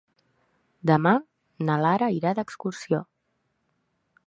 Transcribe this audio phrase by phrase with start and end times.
[0.89, 1.11] Demà
[1.67, 3.05] na Lara irà d'excursió.